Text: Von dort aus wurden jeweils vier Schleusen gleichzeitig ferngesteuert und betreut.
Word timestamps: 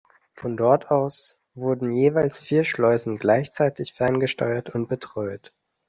Von 0.33 0.57
dort 0.57 0.89
aus 0.89 1.37
wurden 1.53 1.91
jeweils 1.91 2.39
vier 2.41 2.63
Schleusen 2.63 3.17
gleichzeitig 3.17 3.93
ferngesteuert 3.93 4.71
und 4.71 4.87
betreut. 4.87 5.53